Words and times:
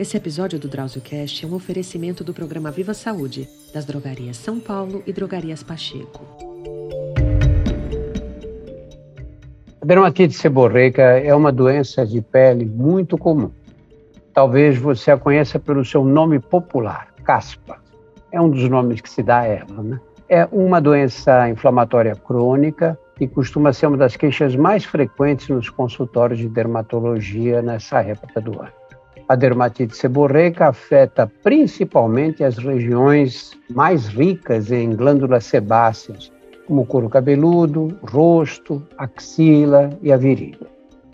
Esse 0.00 0.16
episódio 0.16 0.58
do 0.58 0.66
DrauzioCast 0.66 1.44
é 1.44 1.46
um 1.46 1.54
oferecimento 1.54 2.24
do 2.24 2.32
programa 2.32 2.70
Viva 2.70 2.94
Saúde, 2.94 3.46
das 3.70 3.84
drogarias 3.84 4.38
São 4.38 4.58
Paulo 4.58 5.02
e 5.06 5.12
drogarias 5.12 5.62
Pacheco. 5.62 6.24
A 9.78 9.84
dermatite 9.84 10.32
seborreica 10.32 11.02
é 11.02 11.34
uma 11.34 11.52
doença 11.52 12.06
de 12.06 12.22
pele 12.22 12.64
muito 12.64 13.18
comum. 13.18 13.50
Talvez 14.32 14.78
você 14.78 15.10
a 15.10 15.18
conheça 15.18 15.58
pelo 15.58 15.84
seu 15.84 16.02
nome 16.02 16.38
popular, 16.38 17.12
caspa. 17.22 17.76
É 18.32 18.40
um 18.40 18.48
dos 18.48 18.66
nomes 18.70 19.02
que 19.02 19.10
se 19.10 19.22
dá 19.22 19.40
a 19.40 19.46
ela, 19.48 19.82
né? 19.82 20.00
É 20.30 20.48
uma 20.50 20.80
doença 20.80 21.46
inflamatória 21.50 22.16
crônica 22.16 22.98
e 23.20 23.28
costuma 23.28 23.70
ser 23.74 23.88
uma 23.88 23.98
das 23.98 24.16
queixas 24.16 24.56
mais 24.56 24.82
frequentes 24.82 25.50
nos 25.50 25.68
consultórios 25.68 26.38
de 26.38 26.48
dermatologia 26.48 27.60
nessa 27.60 28.00
época 28.00 28.40
do 28.40 28.62
ano. 28.62 28.79
A 29.30 29.36
dermatite 29.36 29.96
seborreica 29.96 30.66
afeta 30.66 31.30
principalmente 31.40 32.42
as 32.42 32.58
regiões 32.58 33.52
mais 33.70 34.08
ricas 34.08 34.72
em 34.72 34.90
glândulas 34.90 35.44
sebáceas, 35.44 36.32
como 36.66 36.82
o 36.82 36.84
couro 36.84 37.08
cabeludo, 37.08 37.96
rosto, 38.02 38.82
axila 38.98 39.90
e 40.02 40.12
a 40.12 40.16
virilha. 40.16 40.66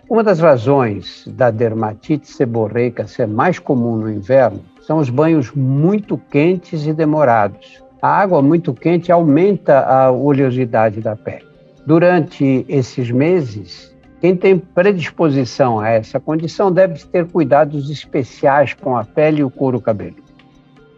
Uma 0.09 0.23
das 0.23 0.39
razões 0.39 1.27
da 1.27 1.51
dermatite 1.51 2.27
seborreica 2.27 3.05
ser 3.05 3.27
mais 3.27 3.59
comum 3.59 3.97
no 3.97 4.11
inverno 4.11 4.61
são 4.81 4.97
os 4.97 5.11
banhos 5.11 5.51
muito 5.51 6.17
quentes 6.17 6.87
e 6.87 6.93
demorados. 6.93 7.83
A 8.01 8.09
água 8.09 8.41
muito 8.41 8.73
quente 8.73 9.11
aumenta 9.11 9.81
a 9.81 10.09
oleosidade 10.09 11.01
da 11.01 11.15
pele. 11.15 11.45
Durante 11.85 12.65
esses 12.67 13.11
meses, 13.11 13.95
quem 14.19 14.35
tem 14.35 14.57
predisposição 14.57 15.79
a 15.79 15.89
essa 15.89 16.19
condição 16.19 16.71
deve 16.71 17.03
ter 17.05 17.25
cuidados 17.27 17.89
especiais 17.89 18.73
com 18.73 18.97
a 18.97 19.03
pele 19.03 19.41
e 19.41 19.43
o 19.43 19.49
couro 19.49 19.79
cabeludo. 19.79 20.23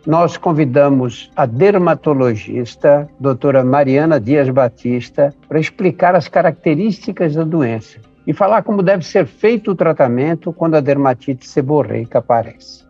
Nós 0.05 0.37
convidamos 0.37 1.29
a 1.35 1.45
dermatologista, 1.45 3.09
doutora 3.19 3.63
Mariana 3.63 4.19
Dias 4.19 4.49
Batista, 4.49 5.33
para 5.47 5.59
explicar 5.59 6.15
as 6.15 6.27
características 6.27 7.35
da 7.35 7.43
doença 7.43 7.99
e 8.25 8.33
falar 8.33 8.63
como 8.63 8.81
deve 8.81 9.05
ser 9.05 9.25
feito 9.25 9.71
o 9.71 9.75
tratamento 9.75 10.53
quando 10.53 10.75
a 10.75 10.79
dermatite 10.79 11.47
seborreica 11.47 12.19
aparece. 12.19 12.85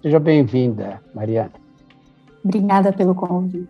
Seja 0.00 0.18
bem-vinda, 0.18 1.02
Mariana. 1.14 1.52
Obrigada 2.42 2.92
pelo 2.92 3.14
convite. 3.14 3.68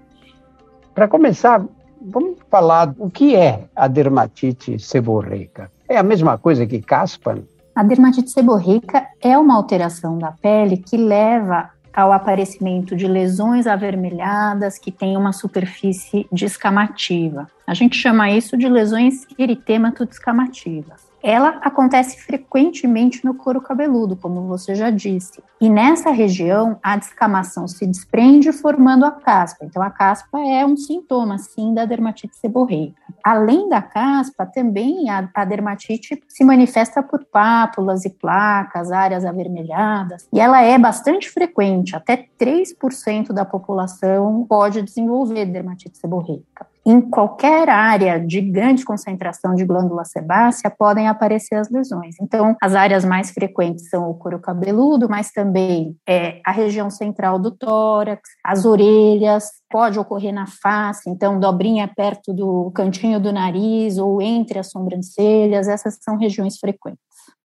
Para 0.95 1.09
começar, 1.09 1.65
vamos 2.01 2.39
falar 2.51 2.95
o 2.99 3.11
que 3.11 3.35
é 3.35 3.65
a 3.75 3.89
dermatite 3.89 4.79
seborreica. 4.79 5.71
É 5.89 5.97
a 5.97 6.03
mesma 6.03 6.37
coisa 6.39 6.67
que 6.67 6.81
caspa? 6.81 7.39
A 7.75 7.83
dermatite 7.83 8.31
seborreica 8.31 9.07
é 9.21 9.39
uma 9.39 9.55
alteração 9.55 10.19
da 10.19 10.33
pele 10.33 10.77
que 10.77 10.97
leva 10.97 11.71
ao 11.95 12.13
aparecimento 12.13 12.95
de 12.95 13.09
lesões 13.09 13.67
avermelhadas 13.67 14.79
que 14.79 14.93
têm 14.93 15.17
uma 15.17 15.33
superfície 15.33 16.27
descamativa. 16.31 17.49
A 17.67 17.75
gente 17.75 17.97
chama 17.97 18.31
isso 18.31 18.57
de 18.57 18.69
lesões 18.69 19.27
eritemato-descamativas 19.39 21.08
ela 21.23 21.59
acontece 21.63 22.21
frequentemente 22.21 23.25
no 23.25 23.35
couro 23.35 23.61
cabeludo, 23.61 24.17
como 24.17 24.47
você 24.47 24.75
já 24.75 24.91
disse. 24.91 25.43
E 25.61 25.69
nessa 25.69 26.11
região, 26.11 26.79
a 26.83 26.97
descamação 26.97 27.67
se 27.67 27.87
desprende 27.87 28.53
formando 28.53 29.05
a 29.05 29.11
caspa. 29.11 29.65
Então, 29.65 29.83
a 29.83 29.91
caspa 29.91 30.39
é 30.39 30.65
um 30.65 30.77
sintoma, 30.77 31.39
sim, 31.39 31.75
da 31.75 31.85
dermatite 31.85 32.37
seborreica. 32.37 33.01
Além 33.25 33.69
da 33.69 33.83
caspa, 33.83 34.47
também 34.47 35.11
a, 35.11 35.29
a 35.35 35.45
dermatite 35.45 36.23
se 36.29 36.45
manifesta 36.45 37.03
por 37.03 37.25
pápulas 37.25 38.05
e 38.05 38.11
placas, 38.11 38.93
áreas 38.93 39.25
avermelhadas, 39.25 40.29
e 40.33 40.39
ela 40.39 40.63
é 40.63 40.79
bastante 40.79 41.29
frequente, 41.29 41.97
até 41.97 42.27
3% 42.39 43.33
da 43.33 43.45
população 43.45 44.47
pode 44.49 44.83
desenvolver 44.83 45.47
dermatite 45.47 45.99
seborreica 45.99 46.67
em 46.89 47.03
qualquer 47.03 47.69
área 47.69 48.19
de 48.19 48.41
grande 48.41 48.83
concentração 48.83 49.55
de 49.55 49.63
glândula 49.67 50.07
sebácea 50.07 50.71
podem 50.71 51.07
aparecer 51.07 51.57
as 51.57 51.69
lesões. 51.69 52.17
Então, 52.19 52.57
as 52.63 52.75
áreas 52.75 53.05
mais 53.05 53.31
frequentes 53.31 53.91
são 53.91 54.09
o 54.09 54.15
couro 54.15 54.39
cabeludo, 54.41 55.07
mas 55.07 55.31
também 55.31 55.95
é, 56.09 56.41
a 56.47 56.51
região 56.51 56.89
central 56.89 57.39
do 57.39 57.51
tórax, 57.51 58.23
as 58.43 58.65
orelhas, 58.65 59.51
pode 59.71 59.99
ocorrer 59.99 60.33
na 60.33 60.47
face, 60.47 61.11
então 61.11 61.39
dobrinha 61.39 61.87
perto 61.95 62.33
do 62.33 62.71
cantinho 62.71 63.21
do 63.21 63.31
nariz 63.31 63.99
ou 63.99 64.23
entre 64.23 64.59
as 64.59 64.71
sobrancelhas, 64.71 65.69
essas 65.69 65.99
são 66.01 66.17
regiões 66.17 66.59
frequentes. 66.59 67.03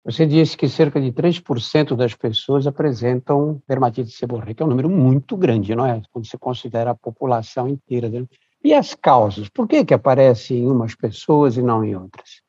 Você 0.03 0.25
disse 0.25 0.57
que 0.57 0.67
cerca 0.67 0.99
de 0.99 1.13
3% 1.13 1.95
das 1.95 2.13
pessoas 2.15 2.67
apresentam 2.67 3.61
dermatite 3.65 4.11
seborreica, 4.11 4.61
é 4.61 4.65
um 4.65 4.69
número 4.69 4.89
muito 4.89 5.37
grande, 5.37 5.73
não 5.73 5.85
é? 5.85 6.01
Quando 6.11 6.25
se 6.25 6.37
considera 6.37 6.91
a 6.91 6.95
população 6.95 7.67
inteira. 7.67 8.09
Né? 8.09 8.25
E 8.63 8.73
as 8.73 8.93
causas? 8.93 9.49
Por 9.49 9.67
que, 9.67 9.83
que 9.83 9.93
aparece 9.93 10.53
em 10.53 10.69
umas 10.69 10.95
pessoas 10.95 11.57
e 11.57 11.61
não 11.61 11.83
em 11.83 11.95
outras? 11.95 12.41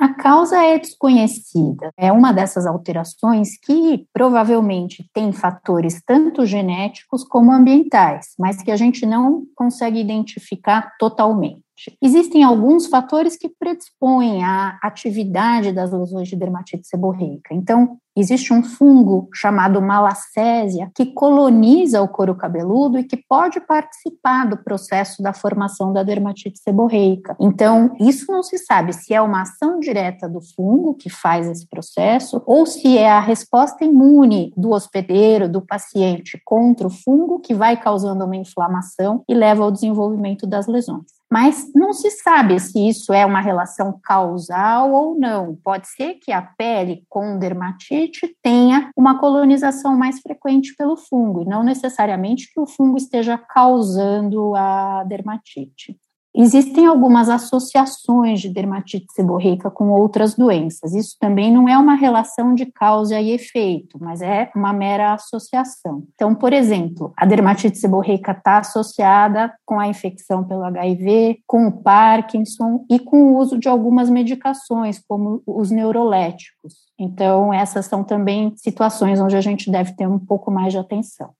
A 0.00 0.14
causa 0.14 0.64
é 0.64 0.78
desconhecida. 0.78 1.92
É 1.94 2.10
uma 2.10 2.32
dessas 2.32 2.64
alterações 2.64 3.58
que 3.60 4.06
provavelmente 4.14 5.04
tem 5.12 5.30
fatores 5.30 6.00
tanto 6.06 6.46
genéticos 6.46 7.22
como 7.22 7.52
ambientais, 7.52 8.28
mas 8.38 8.62
que 8.62 8.70
a 8.70 8.76
gente 8.76 9.04
não 9.04 9.44
consegue 9.54 10.00
identificar 10.00 10.96
totalmente. 10.98 11.62
Existem 12.02 12.42
alguns 12.42 12.86
fatores 12.86 13.36
que 13.36 13.48
predispõem 13.48 14.44
à 14.44 14.78
atividade 14.82 15.72
das 15.72 15.92
lesões 15.92 16.28
de 16.28 16.36
dermatite 16.36 16.86
seborreica. 16.86 17.54
Então, 17.54 17.98
existe 18.16 18.52
um 18.52 18.62
fungo 18.62 19.28
chamado 19.32 19.80
malacésia 19.80 20.90
que 20.94 21.06
coloniza 21.06 22.02
o 22.02 22.08
couro 22.08 22.34
cabeludo 22.34 22.98
e 22.98 23.04
que 23.04 23.16
pode 23.16 23.60
participar 23.60 24.46
do 24.46 24.56
processo 24.56 25.22
da 25.22 25.32
formação 25.32 25.92
da 25.92 26.02
dermatite 26.02 26.58
seborreica. 26.58 27.36
Então, 27.40 27.94
isso 28.00 28.30
não 28.30 28.42
se 28.42 28.58
sabe 28.58 28.92
se 28.92 29.14
é 29.14 29.20
uma 29.20 29.42
ação 29.42 29.78
direta 29.78 30.28
do 30.28 30.40
fungo 30.40 30.94
que 30.94 31.08
faz 31.08 31.48
esse 31.48 31.66
processo 31.68 32.42
ou 32.46 32.66
se 32.66 32.98
é 32.98 33.10
a 33.10 33.20
resposta 33.20 33.84
imune 33.84 34.52
do 34.56 34.70
hospedeiro, 34.70 35.48
do 35.48 35.62
paciente 35.62 36.40
contra 36.44 36.86
o 36.86 36.90
fungo 36.90 37.40
que 37.40 37.54
vai 37.54 37.80
causando 37.80 38.24
uma 38.24 38.36
inflamação 38.36 39.22
e 39.28 39.34
leva 39.34 39.62
ao 39.62 39.70
desenvolvimento 39.70 40.46
das 40.46 40.66
lesões 40.66 41.19
mas 41.30 41.70
não 41.74 41.92
se 41.92 42.10
sabe 42.10 42.58
se 42.58 42.88
isso 42.88 43.12
é 43.12 43.24
uma 43.24 43.40
relação 43.40 43.98
causal 44.02 44.92
ou 44.92 45.18
não. 45.18 45.56
Pode 45.62 45.86
ser 45.88 46.14
que 46.14 46.32
a 46.32 46.42
pele 46.42 47.04
com 47.08 47.38
dermatite 47.38 48.36
tenha 48.42 48.90
uma 48.96 49.18
colonização 49.18 49.96
mais 49.96 50.20
frequente 50.20 50.74
pelo 50.76 50.96
fungo, 50.96 51.42
e 51.42 51.46
não 51.46 51.62
necessariamente 51.62 52.52
que 52.52 52.58
o 52.58 52.66
fungo 52.66 52.96
esteja 52.96 53.38
causando 53.38 54.54
a 54.56 55.04
dermatite. 55.04 55.96
Existem 56.34 56.86
algumas 56.86 57.28
associações 57.28 58.40
de 58.40 58.48
dermatite 58.48 59.06
seborreica 59.12 59.70
com 59.70 59.90
outras 59.90 60.34
doenças. 60.34 60.94
Isso 60.94 61.16
também 61.18 61.52
não 61.52 61.68
é 61.68 61.76
uma 61.76 61.94
relação 61.94 62.54
de 62.54 62.66
causa 62.66 63.20
e 63.20 63.32
efeito, 63.32 63.98
mas 64.00 64.22
é 64.22 64.50
uma 64.54 64.72
mera 64.72 65.14
associação. 65.14 66.04
Então, 66.14 66.34
por 66.34 66.52
exemplo, 66.52 67.12
a 67.16 67.26
dermatite 67.26 67.78
seborreica 67.78 68.30
está 68.30 68.58
associada 68.58 69.52
com 69.66 69.80
a 69.80 69.88
infecção 69.88 70.44
pelo 70.44 70.64
HIV, 70.64 71.40
com 71.46 71.66
o 71.66 71.82
Parkinson 71.82 72.84
e 72.88 72.98
com 72.98 73.32
o 73.32 73.38
uso 73.38 73.58
de 73.58 73.68
algumas 73.68 74.08
medicações, 74.08 75.02
como 75.06 75.42
os 75.44 75.70
neuroléticos. 75.70 76.74
Então, 76.98 77.52
essas 77.52 77.86
são 77.86 78.04
também 78.04 78.52
situações 78.56 79.20
onde 79.20 79.36
a 79.36 79.40
gente 79.40 79.70
deve 79.70 79.94
ter 79.96 80.06
um 80.06 80.18
pouco 80.18 80.50
mais 80.50 80.72
de 80.72 80.78
atenção. 80.78 81.30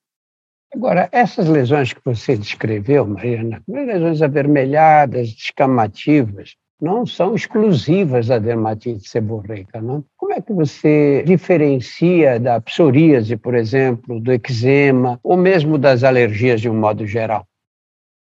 Agora, 0.73 1.09
essas 1.11 1.49
lesões 1.49 1.93
que 1.93 2.01
você 2.05 2.37
descreveu, 2.37 3.05
Mariana, 3.05 3.61
lesões 3.67 4.23
avermelhadas, 4.23 5.33
descamativas, 5.33 6.55
não 6.81 7.05
são 7.05 7.35
exclusivas 7.35 8.29
da 8.29 8.39
dermatite 8.39 9.09
seborreica, 9.09 9.83
não? 9.83 10.05
Como 10.17 10.33
é 10.33 10.41
que 10.41 10.53
você 10.53 11.23
diferencia 11.27 12.39
da 12.39 12.61
psoríase, 12.61 13.37
por 13.37 13.55
exemplo, 13.55 14.21
do 14.21 14.33
eczema, 14.33 15.19
ou 15.23 15.37
mesmo 15.37 15.77
das 15.77 16.05
alergias 16.05 16.61
de 16.61 16.71
um 16.71 16.79
modo 16.79 17.07
geral? 17.07 17.45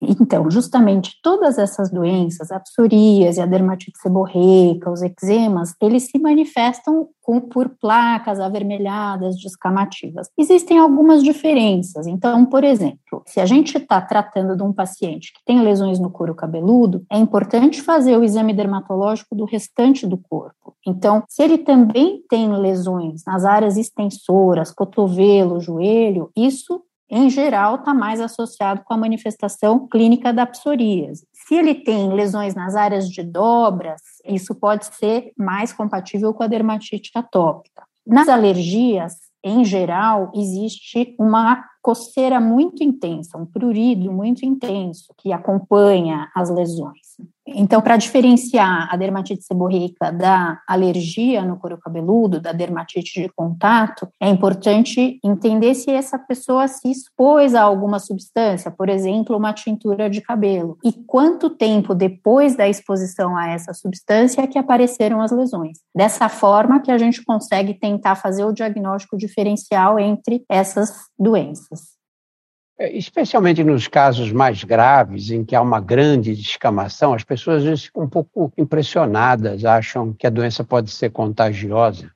Então, 0.08 0.50
justamente 0.50 1.20
todas 1.22 1.58
essas 1.58 1.90
doenças, 1.90 2.52
a 2.52 2.60
psoríase, 2.60 3.42
a 3.42 3.46
dermatite 3.46 3.98
seborreica, 4.00 4.92
os 4.92 5.02
eczemas, 5.02 5.76
eles 5.82 6.04
se 6.04 6.20
manifestam 6.20 7.10
com, 7.22 7.40
por 7.40 7.70
placas 7.70 8.40
avermelhadas, 8.40 9.38
descamativas. 9.38 10.30
Existem 10.38 10.78
algumas 10.78 11.24
diferenças. 11.24 12.06
Então, 12.06 12.46
por 12.46 12.64
exemplo, 12.64 13.24
se 13.26 13.40
a 13.40 13.46
gente 13.46 13.78
está 13.78 14.02
tratando 14.02 14.56
de 14.56 14.64
um 14.64 14.74
paciente 14.74 15.32
que 15.34 15.44
tem 15.46 15.62
lesões 15.62 16.00
no 16.00 16.12
couro 16.12 16.36
cabeludo, 16.36 17.06
é 17.10 17.18
importante 17.18 17.82
fazer 17.82 18.18
o 18.18 18.24
exame 18.24 18.54
dermatológico 18.54 19.36
do 19.36 19.46
restante 19.46 20.06
do 20.06 20.18
corpo. 20.18 20.76
Então, 20.86 21.24
se 21.30 21.42
ele 21.42 21.60
também 21.60 22.22
tem 22.30 22.52
lesões 22.52 23.24
nas 23.26 23.46
áreas 23.46 23.78
extensoras, 23.78 24.72
cotovelo, 24.72 25.62
joelho, 25.62 26.30
isso 26.36 26.84
em 27.10 27.30
geral, 27.30 27.76
está 27.76 27.94
mais 27.94 28.20
associado 28.20 28.82
com 28.84 28.94
a 28.94 28.98
manifestação 28.98 29.88
clínica 29.88 30.34
da 30.34 30.46
psoríase. 30.46 31.28
Se 31.34 31.56
ele 31.56 31.76
tem 31.76 32.12
lesões 32.14 32.56
nas 32.56 32.76
áreas 32.76 33.10
de 33.10 33.22
dobras, 33.22 34.02
isso 34.26 34.56
pode 34.56 34.86
ser 34.86 35.32
mais 35.38 35.74
compatível 35.74 36.34
com 36.34 36.44
a 36.44 36.48
dermatite 36.48 37.12
atópica. 37.16 37.84
Nas 38.06 38.28
alergias, 38.28 39.14
em 39.44 39.64
geral, 39.64 40.32
existe 40.34 41.16
uma 41.20 41.64
coceira 41.82 42.40
muito 42.40 42.82
intensa, 42.84 43.38
um 43.38 43.46
prurido 43.46 44.12
muito 44.12 44.46
intenso 44.46 45.14
que 45.18 45.34
acompanha 45.34 46.30
as 46.34 46.50
lesões. 46.50 47.03
Então, 47.46 47.82
para 47.82 47.98
diferenciar 47.98 48.88
a 48.90 48.96
dermatite 48.96 49.44
seborreica 49.44 50.12
da 50.12 50.62
alergia 50.68 51.44
no 51.44 51.58
couro 51.58 51.78
cabeludo, 51.78 52.40
da 52.40 52.54
dermatite 52.54 53.22
de 53.22 53.30
contato, 53.30 54.08
é 54.20 54.30
importante 54.30 55.20
entender 55.24 55.76
se 55.76 55.92
essa 55.92 56.18
pessoa 56.18 56.68
se 56.68 56.90
expôs 56.90 57.54
a 57.54 57.62
alguma 57.62 58.00
substância, 58.00 58.72
por 58.72 58.88
exemplo, 58.88 59.36
uma 59.36 59.52
tintura 59.52 60.10
de 60.10 60.22
cabelo, 60.22 60.78
e 60.84 60.94
quanto 60.94 61.50
tempo 61.50 61.94
depois 61.94 62.56
da 62.56 62.68
exposição 62.68 63.36
a 63.36 63.50
essa 63.50 63.74
substância 63.74 64.42
é 64.42 64.48
que 64.48 64.58
apareceram 64.58 65.22
as 65.22 65.32
lesões. 65.32 65.80
Dessa 65.94 66.30
forma 66.30 66.80
que 66.80 66.92
a 66.92 66.98
gente 66.98 67.24
consegue 67.24 67.74
tentar 67.74 68.16
fazer 68.16 68.46
o 68.46 68.54
diagnóstico 68.54 69.18
diferencial 69.18 70.00
entre 70.00 70.46
essas 70.50 70.94
doenças. 71.20 71.93
É, 72.80 72.92
especialmente 72.98 73.64
nos 73.64 73.88
casos 73.88 74.32
mais 74.32 74.64
graves, 74.64 75.30
em 75.30 75.46
que 75.46 75.56
há 75.56 75.62
uma 75.62 75.80
grande 75.80 76.36
descamação, 76.36 77.14
as 77.14 77.24
pessoas 77.24 77.58
às 77.58 77.64
vezes 77.64 77.86
ficam 77.86 78.04
um 78.04 78.10
pouco 78.10 78.52
impressionadas, 78.58 79.64
acham 79.64 80.12
que 80.12 80.26
a 80.26 80.30
doença 80.30 80.64
pode 80.64 80.90
ser 80.90 81.12
contagiosa. 81.12 82.12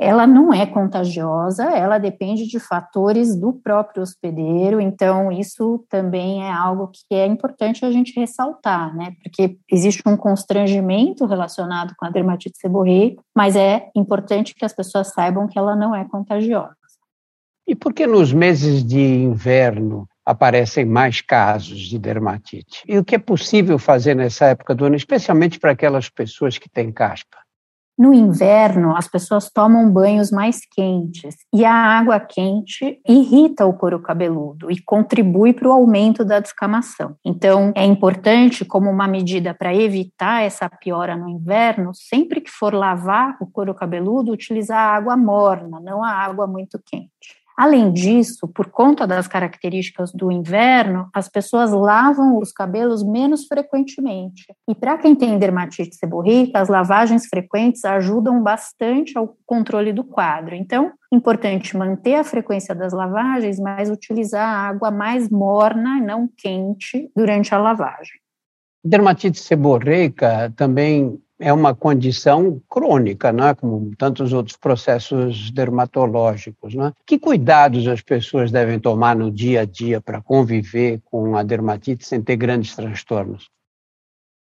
Ela 0.00 0.26
não 0.26 0.52
é 0.52 0.66
contagiosa, 0.66 1.62
ela 1.70 1.96
depende 1.96 2.48
de 2.48 2.58
fatores 2.58 3.36
do 3.38 3.52
próprio 3.52 4.02
hospedeiro, 4.02 4.80
então 4.80 5.30
isso 5.30 5.84
também 5.88 6.42
é 6.42 6.50
algo 6.50 6.90
que 6.92 7.14
é 7.14 7.24
importante 7.24 7.84
a 7.84 7.92
gente 7.92 8.18
ressaltar, 8.18 8.92
né? 8.96 9.14
Porque 9.22 9.56
existe 9.70 10.02
um 10.04 10.16
constrangimento 10.16 11.24
relacionado 11.24 11.94
com 11.96 12.04
a 12.04 12.10
dermatite 12.10 12.58
seborreica, 12.58 13.22
mas 13.32 13.54
é 13.54 13.90
importante 13.94 14.56
que 14.56 14.64
as 14.64 14.72
pessoas 14.72 15.12
saibam 15.12 15.46
que 15.46 15.56
ela 15.56 15.76
não 15.76 15.94
é 15.94 16.04
contagiosa. 16.04 16.74
E 17.72 17.74
por 17.74 17.94
que 17.94 18.06
nos 18.06 18.34
meses 18.34 18.84
de 18.84 19.00
inverno 19.00 20.06
aparecem 20.26 20.84
mais 20.84 21.22
casos 21.22 21.80
de 21.80 21.98
dermatite? 21.98 22.84
E 22.86 22.98
o 22.98 23.04
que 23.04 23.14
é 23.14 23.18
possível 23.18 23.78
fazer 23.78 24.14
nessa 24.14 24.44
época 24.44 24.74
do 24.74 24.84
ano, 24.84 24.94
especialmente 24.94 25.58
para 25.58 25.70
aquelas 25.70 26.10
pessoas 26.10 26.58
que 26.58 26.68
têm 26.68 26.92
caspa? 26.92 27.38
No 27.98 28.12
inverno, 28.12 28.94
as 28.94 29.08
pessoas 29.08 29.50
tomam 29.50 29.90
banhos 29.90 30.30
mais 30.30 30.66
quentes 30.70 31.34
e 31.50 31.64
a 31.64 31.72
água 31.72 32.20
quente 32.20 33.00
irrita 33.08 33.64
o 33.64 33.72
couro 33.72 34.02
cabeludo 34.02 34.70
e 34.70 34.78
contribui 34.82 35.54
para 35.54 35.68
o 35.68 35.72
aumento 35.72 36.26
da 36.26 36.40
descamação. 36.40 37.16
Então, 37.24 37.72
é 37.74 37.86
importante, 37.86 38.66
como 38.66 38.90
uma 38.90 39.08
medida 39.08 39.54
para 39.54 39.74
evitar 39.74 40.42
essa 40.42 40.68
piora 40.68 41.16
no 41.16 41.26
inverno, 41.26 41.92
sempre 41.94 42.42
que 42.42 42.50
for 42.50 42.74
lavar 42.74 43.38
o 43.40 43.46
couro 43.46 43.74
cabeludo, 43.74 44.30
utilizar 44.30 44.94
água 44.94 45.16
morna, 45.16 45.80
não 45.80 46.04
a 46.04 46.10
água 46.10 46.46
muito 46.46 46.78
quente. 46.84 47.41
Além 47.56 47.92
disso, 47.92 48.48
por 48.48 48.70
conta 48.70 49.06
das 49.06 49.28
características 49.28 50.12
do 50.12 50.30
inverno, 50.32 51.08
as 51.12 51.28
pessoas 51.28 51.70
lavam 51.70 52.38
os 52.38 52.52
cabelos 52.52 53.02
menos 53.02 53.46
frequentemente. 53.46 54.44
E 54.68 54.74
para 54.74 54.98
quem 54.98 55.14
tem 55.14 55.38
dermatite 55.38 55.94
seborreica, 55.96 56.58
as 56.58 56.68
lavagens 56.68 57.26
frequentes 57.26 57.84
ajudam 57.84 58.42
bastante 58.42 59.16
ao 59.16 59.36
controle 59.44 59.92
do 59.92 60.04
quadro. 60.04 60.54
Então, 60.54 60.92
importante 61.12 61.76
manter 61.76 62.14
a 62.14 62.24
frequência 62.24 62.74
das 62.74 62.92
lavagens, 62.92 63.60
mas 63.60 63.90
utilizar 63.90 64.46
água 64.46 64.90
mais 64.90 65.28
morna, 65.28 66.00
não 66.00 66.28
quente, 66.36 67.10
durante 67.14 67.54
a 67.54 67.58
lavagem. 67.58 68.20
Dermatite 68.84 69.38
seborreica 69.38 70.52
também 70.56 71.20
é 71.42 71.52
uma 71.52 71.74
condição 71.74 72.62
crônica, 72.70 73.32
não 73.32 73.48
é? 73.48 73.54
como 73.54 73.90
tantos 73.96 74.32
outros 74.32 74.56
processos 74.56 75.50
dermatológicos. 75.50 76.74
Não 76.74 76.86
é? 76.86 76.92
Que 77.04 77.18
cuidados 77.18 77.88
as 77.88 78.00
pessoas 78.00 78.52
devem 78.52 78.78
tomar 78.78 79.16
no 79.16 79.30
dia 79.30 79.62
a 79.62 79.64
dia 79.64 80.00
para 80.00 80.22
conviver 80.22 81.00
com 81.04 81.36
a 81.36 81.42
dermatite 81.42 82.06
sem 82.06 82.22
ter 82.22 82.36
grandes 82.36 82.76
transtornos? 82.76 83.50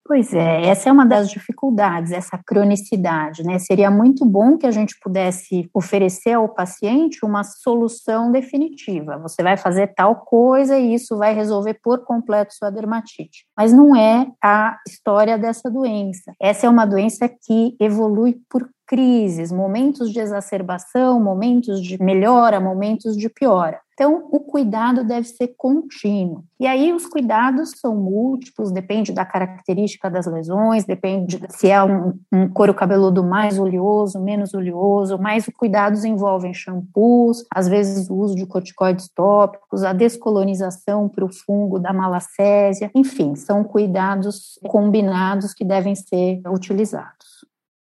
Pois 0.09 0.33
é, 0.33 0.65
essa 0.65 0.89
é 0.89 0.91
uma 0.91 1.05
das 1.05 1.29
dificuldades, 1.29 2.11
essa 2.11 2.35
cronicidade, 2.35 3.43
né? 3.43 3.59
Seria 3.59 3.91
muito 3.91 4.25
bom 4.25 4.57
que 4.57 4.65
a 4.65 4.71
gente 4.71 4.95
pudesse 4.99 5.69
oferecer 5.71 6.31
ao 6.31 6.49
paciente 6.49 7.23
uma 7.23 7.43
solução 7.43 8.31
definitiva. 8.31 9.19
Você 9.19 9.43
vai 9.43 9.55
fazer 9.55 9.93
tal 9.93 10.15
coisa 10.15 10.79
e 10.79 10.95
isso 10.95 11.15
vai 11.15 11.35
resolver 11.35 11.75
por 11.75 12.05
completo 12.05 12.55
sua 12.55 12.71
dermatite. 12.71 13.45
Mas 13.55 13.71
não 13.71 13.95
é 13.95 14.25
a 14.43 14.79
história 14.87 15.37
dessa 15.37 15.69
doença. 15.69 16.33
Essa 16.41 16.65
é 16.65 16.69
uma 16.71 16.87
doença 16.87 17.29
que 17.29 17.77
evolui 17.79 18.41
por 18.49 18.67
crises, 18.87 19.51
momentos 19.51 20.11
de 20.11 20.19
exacerbação, 20.19 21.21
momentos 21.21 21.79
de 21.79 22.01
melhora, 22.01 22.59
momentos 22.59 23.15
de 23.15 23.29
piora. 23.29 23.79
Então, 23.99 24.29
o 24.31 24.39
cuidado 24.39 25.03
deve 25.03 25.27
ser 25.27 25.55
contínuo. 25.57 26.45
E 26.57 26.65
aí, 26.65 26.93
os 26.93 27.05
cuidados 27.05 27.71
são 27.81 27.97
múltiplos, 27.97 28.71
depende 28.71 29.11
da 29.11 29.25
característica 29.25 30.09
das 30.09 30.25
lesões, 30.25 30.85
depende 30.85 31.37
se 31.49 31.69
é 31.69 31.83
um, 31.83 32.17
um 32.31 32.47
couro 32.47 32.73
cabeludo 32.73 33.21
mais 33.21 33.59
oleoso, 33.59 34.17
menos 34.21 34.53
oleoso, 34.53 35.19
mas 35.19 35.45
os 35.45 35.53
cuidados 35.53 36.05
envolvem 36.05 36.53
shampoos, 36.53 37.43
às 37.53 37.67
vezes 37.67 38.09
o 38.09 38.15
uso 38.15 38.37
de 38.37 38.45
corticoides 38.45 39.09
tópicos, 39.09 39.83
a 39.83 39.91
descolonização 39.91 41.09
para 41.09 41.25
o 41.25 41.33
fungo 41.33 41.77
da 41.77 41.91
malacésia, 41.91 42.89
enfim, 42.95 43.35
são 43.35 43.65
cuidados 43.65 44.57
combinados 44.69 45.53
que 45.53 45.65
devem 45.65 45.93
ser 45.93 46.39
utilizados. 46.47 47.39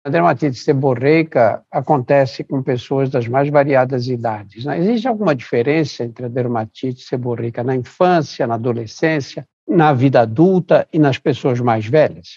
A 0.07 0.09
dermatite 0.09 0.57
seborreica 0.57 1.65
acontece 1.69 2.45
com 2.45 2.63
pessoas 2.63 3.11
das 3.11 3.27
mais 3.27 3.49
variadas 3.51 4.07
idades. 4.07 4.65
Né? 4.65 4.79
Existe 4.79 5.09
alguma 5.09 5.35
diferença 5.35 6.05
entre 6.05 6.27
a 6.27 6.29
dermatite 6.29 7.03
seborreica 7.03 7.65
na 7.65 7.75
infância, 7.75 8.47
na 8.47 8.55
adolescência, 8.55 9.45
na 9.67 9.93
vida 9.93 10.21
adulta 10.21 10.87
e 10.93 11.01
nas 11.01 11.19
pessoas 11.19 11.59
mais 11.59 11.87
velhas? 11.87 12.37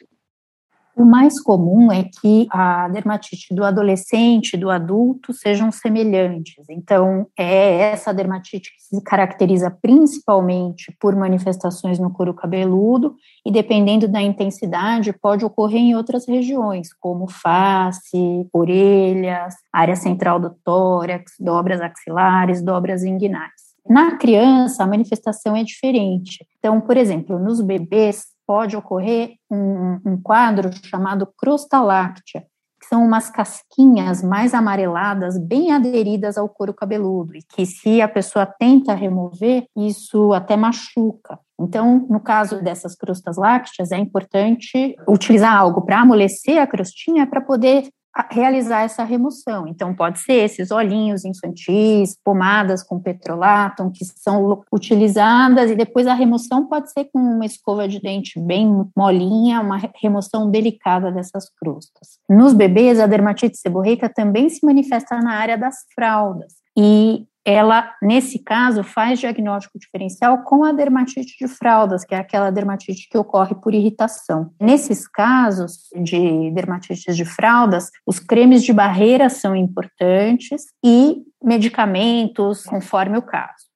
O 0.99 1.05
mais 1.05 1.41
comum 1.41 1.89
é 1.89 2.03
que 2.03 2.45
a 2.51 2.89
dermatite 2.89 3.55
do 3.55 3.63
adolescente 3.63 4.55
e 4.55 4.57
do 4.57 4.69
adulto 4.69 5.31
sejam 5.31 5.71
semelhantes. 5.71 6.65
Então, 6.69 7.25
é 7.37 7.91
essa 7.91 8.13
dermatite 8.13 8.69
que 8.75 8.97
se 8.97 9.01
caracteriza 9.01 9.71
principalmente 9.71 10.93
por 10.99 11.15
manifestações 11.15 11.99
no 11.99 12.11
couro 12.11 12.33
cabeludo 12.33 13.15
e, 13.45 13.49
dependendo 13.49 14.09
da 14.09 14.21
intensidade, 14.21 15.13
pode 15.13 15.45
ocorrer 15.45 15.79
em 15.79 15.95
outras 15.95 16.27
regiões, 16.27 16.89
como 16.99 17.29
face, 17.29 18.45
orelhas, 18.51 19.55
área 19.71 19.95
central 19.95 20.37
do 20.37 20.49
tórax, 20.65 21.31
dobras 21.39 21.79
axilares, 21.79 22.61
dobras 22.61 23.05
inguinais. 23.05 23.69
Na 23.89 24.17
criança, 24.17 24.83
a 24.83 24.87
manifestação 24.87 25.55
é 25.55 25.63
diferente. 25.63 26.45
Então, 26.59 26.81
por 26.81 26.97
exemplo, 26.97 27.39
nos 27.39 27.61
bebês, 27.61 28.25
pode 28.49 28.75
ocorrer 28.75 29.35
um, 29.47 29.99
um 30.03 30.19
quadro 30.19 30.71
chamado 30.83 31.27
crosta 31.37 31.79
láctea, 31.79 32.47
que 32.81 32.87
são 32.87 33.05
umas 33.05 33.29
casquinhas 33.29 34.23
mais 34.23 34.55
amareladas, 34.55 35.37
bem 35.37 35.71
aderidas 35.71 36.35
ao 36.35 36.49
couro 36.49 36.73
cabeludo, 36.73 37.35
e 37.35 37.43
que 37.43 37.63
se 37.63 38.01
a 38.01 38.07
pessoa 38.07 38.47
tenta 38.47 38.95
remover, 38.95 39.67
isso 39.77 40.33
até 40.33 40.57
machuca. 40.57 41.37
Então, 41.59 42.07
no 42.09 42.19
caso 42.19 42.59
dessas 42.63 42.95
crostas 42.95 43.37
lácteas, 43.37 43.91
é 43.91 43.99
importante 43.99 44.95
utilizar 45.07 45.55
algo 45.55 45.83
para 45.83 46.01
amolecer 46.01 46.59
a 46.59 46.65
crostinha 46.65 47.27
para 47.27 47.41
poder 47.41 47.87
realizar 48.29 48.81
essa 48.81 49.03
remoção. 49.03 49.67
Então, 49.67 49.95
pode 49.95 50.19
ser 50.19 50.33
esses 50.33 50.71
olhinhos 50.71 51.25
infantis, 51.25 52.17
pomadas 52.23 52.83
com 52.83 52.99
petrolatum, 52.99 53.91
que 53.91 54.03
são 54.05 54.61
utilizadas, 54.71 55.71
e 55.71 55.75
depois 55.75 56.07
a 56.07 56.13
remoção 56.13 56.65
pode 56.65 56.91
ser 56.91 57.05
com 57.05 57.19
uma 57.19 57.45
escova 57.45 57.87
de 57.87 57.99
dente 57.99 58.39
bem 58.39 58.85
molinha, 58.95 59.61
uma 59.61 59.79
remoção 60.01 60.49
delicada 60.49 61.11
dessas 61.11 61.49
crostas. 61.49 62.19
Nos 62.29 62.53
bebês, 62.53 62.99
a 62.99 63.07
dermatite 63.07 63.57
seborreica 63.57 64.09
também 64.09 64.49
se 64.49 64.65
manifesta 64.65 65.19
na 65.19 65.33
área 65.33 65.57
das 65.57 65.85
fraldas. 65.93 66.58
E 66.81 67.27
ela, 67.43 67.93
nesse 68.01 68.39
caso, 68.39 68.83
faz 68.85 69.19
diagnóstico 69.19 69.77
diferencial 69.77 70.43
com 70.43 70.63
a 70.63 70.71
dermatite 70.71 71.35
de 71.37 71.45
fraldas, 71.45 72.05
que 72.05 72.15
é 72.15 72.17
aquela 72.17 72.49
dermatite 72.51 73.09
que 73.09 73.17
ocorre 73.17 73.53
por 73.53 73.73
irritação. 73.73 74.53
Nesses 74.61 75.05
casos 75.05 75.89
de 75.93 76.51
dermatite 76.51 77.11
de 77.13 77.25
fraldas, 77.25 77.89
os 78.05 78.17
cremes 78.17 78.63
de 78.63 78.71
barreira 78.71 79.29
são 79.29 79.53
importantes 79.57 80.67
e 80.81 81.17
medicamentos, 81.43 82.63
conforme 82.63 83.17
o 83.17 83.21
caso. 83.21 83.67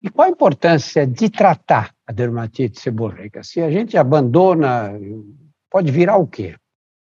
E 0.00 0.08
qual 0.08 0.28
a 0.28 0.30
importância 0.30 1.04
de 1.04 1.28
tratar 1.28 1.92
a 2.06 2.12
dermatite 2.12 2.80
seborreica? 2.80 3.42
Se 3.42 3.60
a 3.60 3.70
gente 3.72 3.96
abandona, 3.96 4.92
pode 5.68 5.90
virar 5.90 6.16
o 6.16 6.28
quê? 6.28 6.54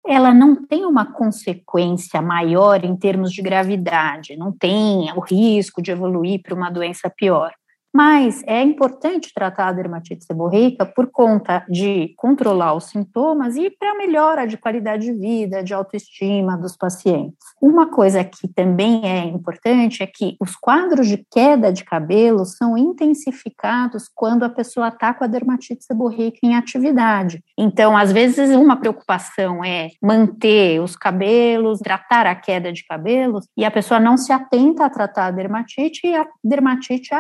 Ela 0.09 0.33
não 0.33 0.57
tem 0.67 0.87
uma 0.87 1.05
consequência 1.05 2.23
maior 2.23 2.83
em 2.83 2.97
termos 2.97 3.31
de 3.31 3.43
gravidade, 3.43 4.39
não 4.39 4.51
tem 4.51 5.13
o 5.13 5.21
risco 5.21 5.83
de 5.83 5.91
evoluir 5.91 6.41
para 6.43 6.55
uma 6.55 6.71
doença 6.71 7.11
pior. 7.11 7.53
Mas 7.95 8.43
é 8.47 8.63
importante 8.63 9.33
tratar 9.35 9.69
a 9.69 9.73
dermatite 9.73 10.25
seborreica 10.25 10.85
por 10.85 11.11
conta 11.11 11.65
de 11.69 12.15
controlar 12.17 12.75
os 12.75 12.85
sintomas 12.85 13.57
e 13.57 13.71
para 13.71 13.97
melhora 13.97 14.47
de 14.47 14.57
qualidade 14.57 15.07
de 15.07 15.13
vida, 15.13 15.63
de 15.63 15.73
autoestima 15.73 16.57
dos 16.57 16.77
pacientes. 16.77 17.39
Uma 17.61 17.91
coisa 17.91 18.23
que 18.23 18.47
também 18.47 19.05
é 19.05 19.25
importante 19.25 20.03
é 20.03 20.07
que 20.07 20.37
os 20.41 20.55
quadros 20.55 21.09
de 21.09 21.25
queda 21.31 21.73
de 21.73 21.85
cabelo 21.85 22.45
são 22.45 22.77
intensificados 22.77 24.09
quando 24.15 24.45
a 24.45 24.51
pessoa 24.51 24.89
está 24.89 25.15
com 25.15 25.25
a 25.25 25.27
dermatite 25.27 25.85
seborreica 25.85 26.39
em 26.43 26.55
atividade. 26.55 27.43
Então, 27.57 27.97
às 27.97 28.13
vezes, 28.13 28.55
uma 28.55 28.77
preocupação 28.77 29.65
é 29.65 29.89
manter 30.03 30.81
os 30.81 30.95
cabelos, 30.95 31.81
tratar 31.81 32.27
a 32.27 32.35
queda 32.35 32.73
de 32.73 32.85
cabelos, 32.87 33.47
e 33.57 33.65
a 33.65 33.71
pessoa 33.71 33.99
não 33.99 34.17
se 34.17 34.33
atenta 34.33 34.85
a 34.85 34.91
tratar 34.91 35.27
a 35.27 35.31
dermatite 35.31 36.07
e 36.07 36.15
a 36.15 36.27
dermatite 36.45 37.15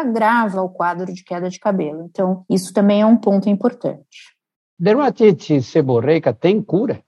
agrava 0.59 0.62
o 0.62 0.69
quadro 0.69 1.12
de 1.12 1.23
queda 1.23 1.49
de 1.49 1.59
cabelo. 1.59 2.03
Então, 2.03 2.45
isso 2.50 2.73
também 2.73 3.00
é 3.00 3.07
um 3.07 3.17
ponto 3.17 3.49
importante. 3.49 4.37
Dermatite 4.79 5.62
seborreica 5.62 6.33
tem 6.33 6.62
cura? 6.62 7.03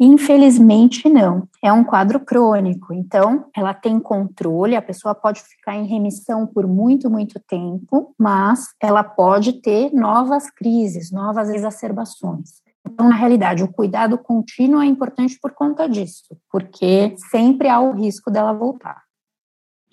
Infelizmente, 0.00 1.08
não. 1.08 1.46
É 1.62 1.72
um 1.72 1.84
quadro 1.84 2.18
crônico, 2.18 2.92
então 2.92 3.46
ela 3.56 3.72
tem 3.72 4.00
controle, 4.00 4.74
a 4.74 4.82
pessoa 4.82 5.14
pode 5.14 5.40
ficar 5.40 5.76
em 5.76 5.86
remissão 5.86 6.46
por 6.46 6.66
muito, 6.66 7.08
muito 7.08 7.38
tempo, 7.38 8.12
mas 8.18 8.74
ela 8.82 9.04
pode 9.04 9.60
ter 9.60 9.92
novas 9.92 10.50
crises, 10.50 11.12
novas 11.12 11.48
exacerbações. 11.48 12.64
Então, 12.86 13.08
na 13.08 13.14
realidade, 13.14 13.62
o 13.62 13.72
cuidado 13.72 14.18
contínuo 14.18 14.82
é 14.82 14.86
importante 14.86 15.38
por 15.40 15.52
conta 15.52 15.88
disso, 15.88 16.36
porque 16.50 17.14
sempre 17.30 17.68
há 17.68 17.80
o 17.80 17.92
risco 17.92 18.30
dela 18.30 18.52
voltar. 18.52 19.04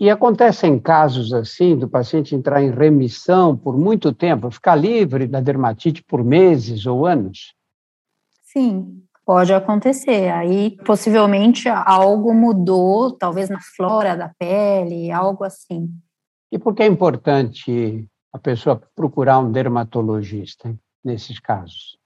E 0.01 0.10
acontecem 0.10 0.79
casos 0.79 1.31
assim, 1.31 1.77
do 1.77 1.88
paciente 1.88 2.34
entrar 2.34 2.63
em 2.63 2.72
remissão 2.72 3.55
por 3.55 3.77
muito 3.77 4.12
tempo, 4.12 4.50
ficar 4.50 4.74
livre 4.75 5.27
da 5.27 5.39
dermatite 5.39 6.01
por 6.01 6.24
meses 6.24 6.88
ou 6.88 7.05
anos? 7.05 7.53
Sim, 8.41 9.03
pode 9.24 9.53
acontecer. 9.53 10.31
Aí, 10.31 10.75
possivelmente, 10.77 11.70
algo 11.70 12.34
mudou, 12.34 13.12
talvez 13.12 13.48
na 13.48 13.60
flora 13.62 14.17
da 14.17 14.29
pele, 14.39 15.12
algo 15.12 15.43
assim. 15.43 15.88
E 16.51 16.58
por 16.58 16.74
que 16.74 16.81
é 16.81 16.88
importante 16.88 18.10
a 18.34 18.39
pessoa 18.39 18.81
procurar 18.96 19.38
um 19.38 19.51
dermatologista 19.51 20.75
nesses 21.05 21.39
casos? 21.39 22.00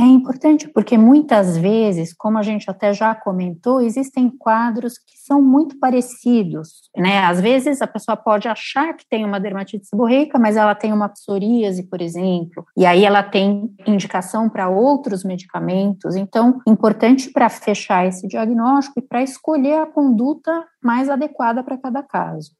É 0.00 0.04
importante 0.04 0.68
porque 0.68 0.96
muitas 0.96 1.56
vezes, 1.56 2.14
como 2.14 2.38
a 2.38 2.42
gente 2.42 2.68
até 2.70 2.92
já 2.94 3.14
comentou, 3.14 3.80
existem 3.80 4.30
quadros 4.30 4.98
que 4.98 5.16
são 5.18 5.40
muito 5.40 5.78
parecidos, 5.78 6.90
né? 6.96 7.20
Às 7.24 7.40
vezes 7.40 7.80
a 7.82 7.86
pessoa 7.86 8.16
pode 8.16 8.48
achar 8.48 8.94
que 8.96 9.06
tem 9.08 9.24
uma 9.24 9.38
dermatite 9.38 9.86
seborreica, 9.86 10.38
mas 10.38 10.56
ela 10.56 10.74
tem 10.74 10.92
uma 10.92 11.08
psoríase, 11.08 11.84
por 11.84 12.00
exemplo, 12.00 12.64
e 12.76 12.86
aí 12.86 13.04
ela 13.04 13.22
tem 13.22 13.70
indicação 13.86 14.48
para 14.48 14.68
outros 14.68 15.22
medicamentos. 15.22 16.16
Então, 16.16 16.60
importante 16.66 17.30
para 17.30 17.48
fechar 17.48 18.06
esse 18.06 18.26
diagnóstico 18.26 18.98
e 18.98 19.02
para 19.02 19.22
escolher 19.22 19.82
a 19.82 19.86
conduta 19.86 20.64
mais 20.82 21.08
adequada 21.08 21.62
para 21.62 21.78
cada 21.78 22.02
caso. 22.02 22.52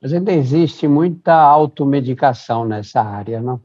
Mas 0.00 0.12
ainda 0.12 0.32
existe 0.32 0.88
muita 0.88 1.32
automedicação 1.32 2.64
nessa 2.64 3.00
área, 3.00 3.40
não? 3.40 3.60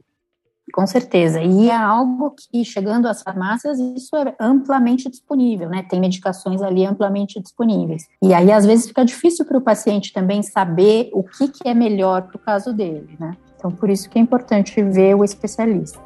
Com 0.72 0.86
certeza. 0.86 1.40
E 1.42 1.70
é 1.70 1.76
algo 1.76 2.30
que, 2.30 2.64
chegando 2.64 3.06
às 3.06 3.22
farmácias, 3.22 3.78
isso 3.78 4.14
é 4.16 4.34
amplamente 4.38 5.08
disponível, 5.10 5.68
né? 5.68 5.84
Tem 5.88 6.00
medicações 6.00 6.62
ali 6.62 6.84
amplamente 6.84 7.40
disponíveis. 7.40 8.06
E 8.22 8.34
aí, 8.34 8.52
às 8.52 8.66
vezes, 8.66 8.88
fica 8.88 9.04
difícil 9.04 9.44
para 9.44 9.58
o 9.58 9.60
paciente 9.60 10.12
também 10.12 10.42
saber 10.42 11.10
o 11.12 11.22
que, 11.22 11.48
que 11.48 11.68
é 11.68 11.74
melhor 11.74 12.22
para 12.22 12.36
o 12.36 12.38
caso 12.38 12.72
dele, 12.72 13.16
né? 13.18 13.32
Então, 13.56 13.70
por 13.70 13.90
isso 13.90 14.08
que 14.08 14.18
é 14.18 14.22
importante 14.22 14.82
ver 14.82 15.14
o 15.14 15.24
especialista. 15.24 15.98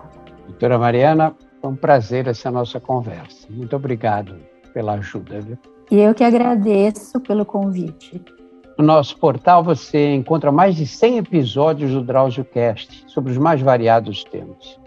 Doutora 0.46 0.78
Mariana, 0.78 1.34
foi 1.60 1.70
um 1.70 1.76
prazer 1.76 2.26
essa 2.26 2.50
nossa 2.50 2.80
conversa. 2.80 3.46
Muito 3.50 3.76
obrigado 3.76 4.36
pela 4.72 4.94
ajuda. 4.94 5.40
Viu? 5.40 5.58
E 5.90 6.00
eu 6.00 6.14
que 6.14 6.24
agradeço 6.24 7.20
pelo 7.20 7.44
convite. 7.44 8.22
No 8.78 8.84
nosso 8.84 9.16
portal 9.18 9.62
você 9.62 10.14
encontra 10.14 10.50
mais 10.50 10.76
de 10.76 10.86
100 10.86 11.18
episódios 11.18 11.92
do 11.92 12.02
DrauzioCast 12.02 13.04
sobre 13.06 13.32
os 13.32 13.38
mais 13.38 13.60
variados 13.60 14.24
temas. 14.24 14.78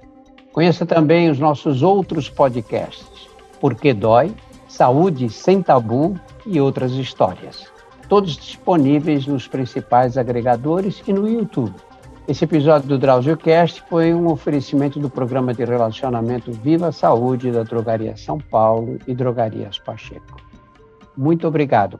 Conheça 0.52 0.86
também 0.86 1.30
os 1.30 1.38
nossos 1.38 1.84
outros 1.84 2.30
podcasts, 2.30 3.30
Porque 3.60 3.94
Dói, 3.94 4.34
Saúde 4.68 5.30
Sem 5.30 5.62
Tabu 5.62 6.20
e 6.46 6.60
outras 6.60 6.94
histórias. 6.94 7.66
Todos 8.10 8.36
disponíveis 8.38 9.28
nos 9.28 9.48
principais 9.48 10.18
agregadores 10.18 11.02
e 11.08 11.14
no 11.14 11.28
YouTube. 11.28 11.76
Esse 12.28 12.44
episódio 12.46 12.88
do 12.88 12.98
DrauzioCast 12.98 13.84
foi 13.88 14.14
um 14.14 14.28
oferecimento 14.32 15.00
do 15.00 15.10
programa 15.10 15.54
de 15.54 15.64
relacionamento 15.64 16.52
Viva 16.52 16.92
Saúde 16.92 17.52
da 17.52 17.64
Drogaria 17.64 18.18
São 18.18 18.40
Paulo 18.40 18.98
e 19.06 19.14
Drogarias 19.14 19.78
Pacheco. 19.78 20.42
Muito 21.16 21.48
obrigado. 21.48 22.00